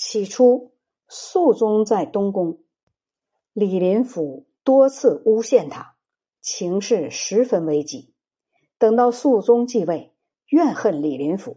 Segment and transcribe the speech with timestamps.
[0.00, 0.70] 起初，
[1.08, 2.60] 肃宗在东宫，
[3.52, 5.96] 李林甫多次诬陷他，
[6.40, 8.14] 情势十分危急。
[8.78, 10.14] 等到肃宗继位，
[10.46, 11.56] 怨恨李林甫，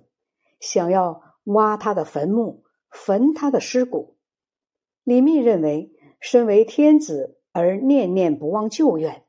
[0.59, 4.17] 想要挖他的坟墓，焚他的尸骨。
[5.03, 9.23] 李密认为，身为天子而念念不忘旧怨，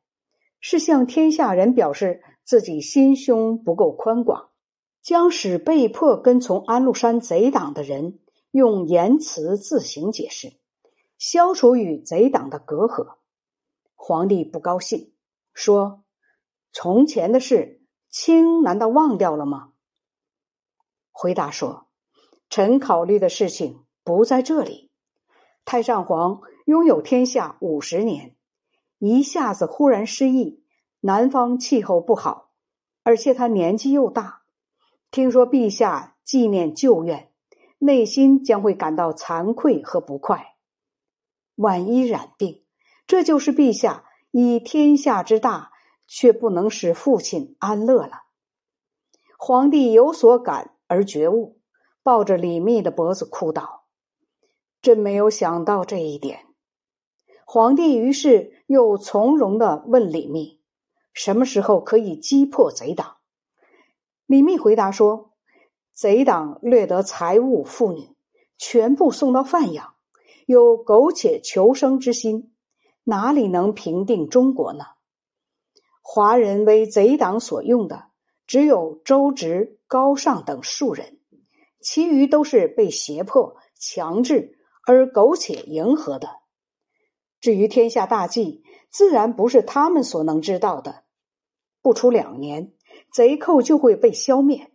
[0.59, 4.49] 是向天下人表示自己心胸不够宽广，
[5.03, 8.19] 将使被迫跟从安禄山贼党的人
[8.53, 10.53] 用言辞自行解释，
[11.19, 13.17] 消除与贼党的隔阂。
[13.97, 15.13] 皇帝不高兴，
[15.53, 16.05] 说
[16.73, 17.81] ：“从前的事。”
[18.15, 19.73] 卿难道忘掉了吗？
[21.13, 21.89] 回答说
[22.51, 24.91] ：“臣考虑的事情不在这里。
[25.65, 28.37] 太上皇拥有天下五十年，
[28.99, 30.63] 一下子忽然失忆，
[31.01, 32.51] 南方气候不好，
[33.03, 34.43] 而且他年纪又大。
[35.11, 37.32] 听说陛下纪念旧怨，
[37.85, 40.55] 内心将会感到惭愧和不快。
[41.57, 42.65] 万一染病，
[43.07, 45.71] 这就是陛下以天下之大。”
[46.15, 48.25] 却不能使父亲安乐了。
[49.39, 51.59] 皇帝有所感而觉悟，
[52.03, 53.85] 抱着李密的脖子哭道
[54.83, 56.45] ：“真没有想到这一点。”
[57.47, 60.61] 皇帝于是又从容的问李密
[61.15, 63.17] ：“什么时候可以击破贼党？”
[64.27, 65.32] 李密回答说
[65.95, 68.09] ：“贼党掠得财物、妇女，
[68.59, 69.95] 全部送到范阳，
[70.47, 72.53] 有苟且求生之心，
[73.05, 74.85] 哪里能平定中国呢？”
[76.01, 78.07] 华人为贼党所用的
[78.47, 81.21] 只有周直、高尚等数人，
[81.81, 86.29] 其余都是被胁迫、强制而苟且迎合的。
[87.41, 91.05] 至于天下大计，自然不是他们所能知道的。
[91.81, 92.73] 不出两年，
[93.13, 94.72] 贼寇就会被消灭。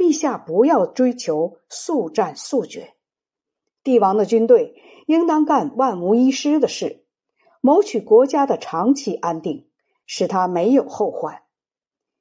[0.00, 2.94] 陛下不要追求速战速决，
[3.84, 4.74] 帝王的军队
[5.06, 7.04] 应当干万无一失的事，
[7.60, 9.66] 谋取国家的长期安定。
[10.12, 11.42] 使他没有后患。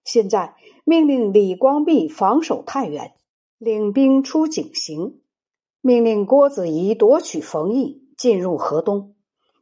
[0.05, 0.53] 现在
[0.85, 3.15] 命令李光弼防守太原，
[3.57, 5.15] 领兵出井陉；
[5.81, 9.15] 命令郭子仪夺取冯邑，进入河东。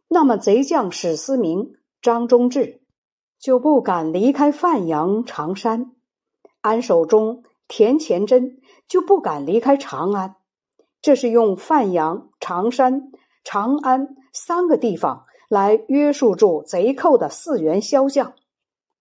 [0.09, 2.81] 那么贼将史思明、张忠志
[3.39, 5.94] 就不敢离开范阳、常山；
[6.59, 10.35] 安守忠、田乾真就不敢离开长安。
[11.01, 13.11] 这是用范阳、常山、
[13.44, 15.25] 长安三个地方。
[15.50, 18.33] 来约束住贼寇的四员骁将，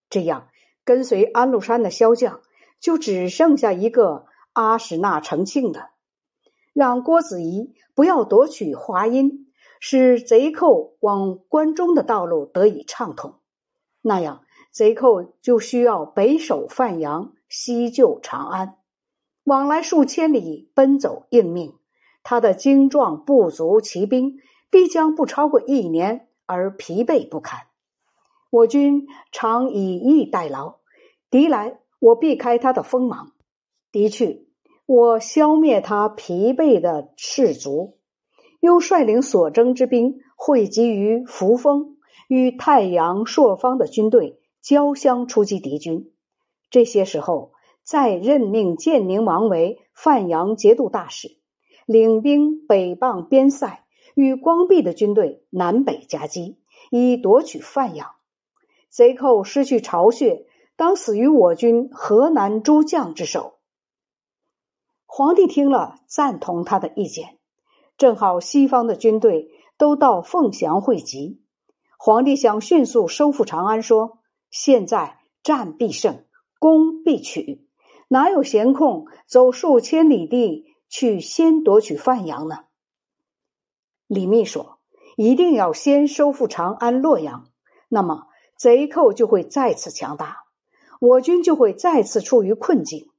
[0.09, 0.47] 这样
[0.85, 2.39] 跟随安禄山的骁将
[2.79, 5.89] 就只剩下一个阿史那成庆的。
[6.71, 9.51] 让郭子仪不要夺取华阴，
[9.81, 13.41] 使贼寇往关中的道路得以畅通。
[14.01, 18.77] 那样贼寇就需要北守范阳，西救长安，
[19.43, 21.73] 往来数千里，奔走应命。
[22.23, 24.37] 他的精壮部族骑兵
[24.69, 26.23] 必将不超过一年。
[26.49, 27.63] 而疲惫不堪，
[28.49, 30.75] 我军常以逸待劳，
[31.29, 33.33] 敌来我避开他的锋芒，
[33.91, 34.47] 敌去
[34.85, 37.97] 我消灭他疲惫的士卒，
[38.61, 41.97] 又率领所征之兵汇集于扶风，
[42.29, 46.13] 与太阳朔方的军队交相出击敌军。
[46.69, 51.37] 这些时候，再任命建宁王为范阳节度大使，
[51.85, 53.83] 领兵北傍边塞。
[54.15, 56.57] 与光弼的军队南北夹击，
[56.89, 58.15] 以夺取范阳。
[58.89, 63.59] 贼寇失去巢穴，当死于我军河南诸将之手。
[65.05, 67.37] 皇帝听了，赞同他的意见。
[67.95, 71.43] 正好西方的军队都到凤翔汇集，
[71.99, 74.17] 皇帝想迅速收复长安，说
[74.49, 76.23] ：“现在战必胜，
[76.59, 77.65] 攻必取，
[78.07, 82.65] 哪有闲空走数千里地去先夺取范阳呢？”
[84.07, 84.79] 李密说
[85.17, 87.49] ：“一定要先收复长安、洛阳，
[87.89, 90.43] 那么贼寇就会再次强大，
[90.99, 93.09] 我军就会再次处于困境。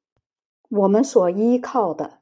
[0.70, 2.20] 我们所依靠的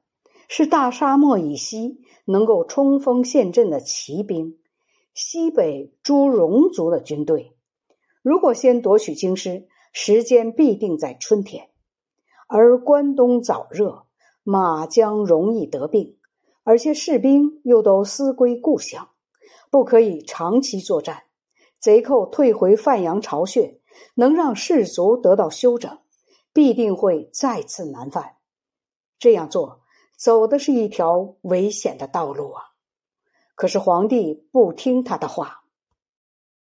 [0.48, 4.58] 是大沙漠以西能够冲锋陷阵的骑兵，
[5.14, 7.52] 西北诸戎族的军队。
[8.22, 9.68] 如果先夺取京师，
[9.98, 11.70] 时间必定在春天，
[12.48, 14.04] 而关东早热，
[14.42, 16.18] 马将容易得病。”
[16.64, 19.08] 而且士兵又都思归故乡，
[19.70, 21.22] 不可以长期作战。
[21.78, 23.80] 贼寇退回范阳巢穴，
[24.14, 25.98] 能让士卒得到休整，
[26.52, 28.36] 必定会再次南犯。
[29.18, 29.80] 这样做
[30.18, 32.64] 走的是一条危险的道路啊！
[33.54, 35.62] 可是皇帝不听他的话。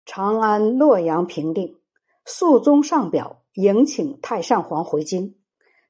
[0.06, 1.80] 长安、洛阳平定，
[2.26, 5.36] 肃宗上表迎请太上皇回京，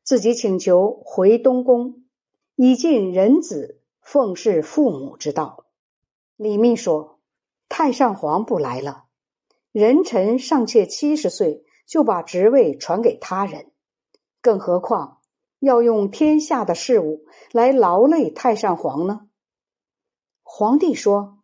[0.03, 2.03] 自己请求回东宫，
[2.55, 3.79] 以尽人子。
[4.03, 5.63] 奉侍父母之道。
[6.35, 7.19] 李密说
[7.69, 9.05] ：“太上皇不来了，
[9.71, 13.71] 人臣尚且七十岁就把职位传给他人，
[14.41, 15.19] 更何况
[15.59, 19.29] 要用天下的事物来劳累太上皇呢？”
[20.43, 21.39] 皇帝说：“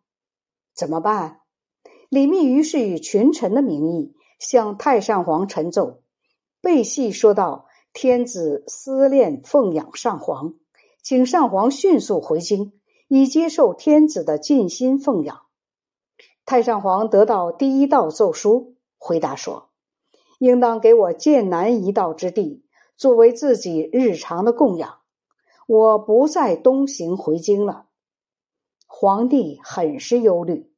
[0.76, 1.40] 怎么办？”
[2.10, 6.00] 李密于是以群臣的名义向太上皇陈奏，
[6.60, 10.54] 背细说道：“天子思念奉养上皇，
[11.02, 12.72] 请上皇迅速回京，
[13.06, 15.42] 以接受天子的尽心奉养。”
[16.46, 19.68] 太上皇得到第一道奏书，回答说
[20.40, 22.64] ：“应当给我剑南一道之地，
[22.96, 25.00] 作为自己日常的供养。
[25.66, 27.86] 我不再东行回京了。”
[28.88, 30.72] 皇帝很是忧虑。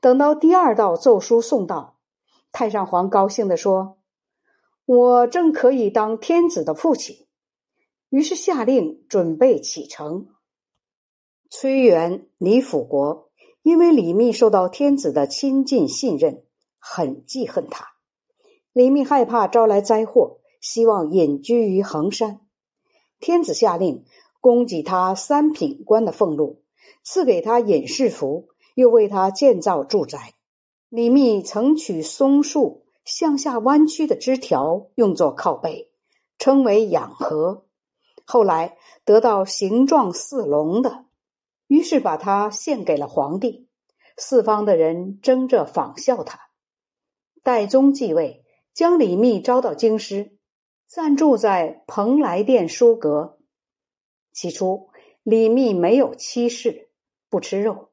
[0.00, 1.98] 等到第二道奏书送到，
[2.52, 3.98] 太上皇高兴地说
[4.84, 7.26] ：“我正可以当天子的父亲。”
[8.10, 10.28] 于是下令准备启程。
[11.48, 13.30] 崔元、李辅国
[13.62, 16.44] 因为李密受到天子的亲近信任，
[16.78, 17.86] 很记恨他。
[18.72, 22.40] 李密害怕招来灾祸，希望隐居于衡山。
[23.18, 24.04] 天子下令
[24.40, 26.62] 供给他三品官的俸禄。
[27.02, 30.34] 赐给他隐士服，又为他建造住宅。
[30.90, 35.88] 李密曾取松树向下弯曲的枝条用作靠背，
[36.36, 37.64] 称为养和。
[38.24, 41.04] 后来得到形状似龙的，
[41.68, 43.68] 于是把它献给了皇帝。
[44.16, 46.40] 四方的人争着仿效他。
[47.44, 48.44] 代宗继位，
[48.74, 50.36] 将李密招到京师，
[50.88, 53.38] 暂住在蓬莱殿书阁。
[54.32, 54.90] 起初，
[55.22, 56.90] 李密没有妻室。
[57.28, 57.90] 不吃肉，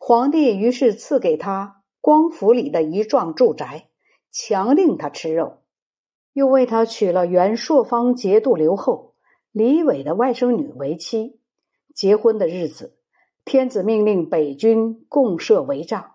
[0.00, 1.77] 皇帝于是赐给他
[2.08, 3.90] 光府里的一幢住宅，
[4.32, 5.58] 强令他吃肉，
[6.32, 9.12] 又为他娶了原朔方节度留后
[9.52, 11.38] 李伟的外甥女为妻。
[11.94, 12.96] 结婚的日子，
[13.44, 16.12] 天子命令北军共设帷帐，